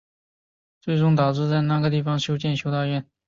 [0.81, 3.05] 最终导致在那个位置修建修道院。